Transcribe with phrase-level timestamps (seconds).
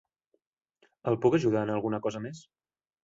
[1.11, 2.43] El puc ajudar en alguna cosa més?